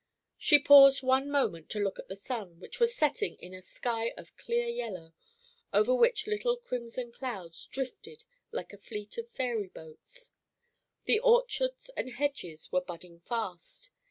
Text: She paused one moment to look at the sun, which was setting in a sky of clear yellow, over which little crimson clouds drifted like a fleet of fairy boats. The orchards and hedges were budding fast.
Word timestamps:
She 0.39 0.57
paused 0.57 1.03
one 1.03 1.29
moment 1.29 1.69
to 1.69 1.79
look 1.79 1.99
at 1.99 2.07
the 2.07 2.15
sun, 2.15 2.59
which 2.59 2.79
was 2.79 2.95
setting 2.95 3.35
in 3.35 3.53
a 3.53 3.61
sky 3.61 4.15
of 4.17 4.35
clear 4.35 4.65
yellow, 4.67 5.13
over 5.71 5.93
which 5.93 6.25
little 6.25 6.57
crimson 6.57 7.11
clouds 7.11 7.67
drifted 7.67 8.23
like 8.51 8.73
a 8.73 8.79
fleet 8.79 9.15
of 9.19 9.29
fairy 9.29 9.67
boats. 9.67 10.31
The 11.05 11.19
orchards 11.19 11.91
and 11.95 12.13
hedges 12.13 12.71
were 12.71 12.81
budding 12.81 13.19
fast. 13.19 13.91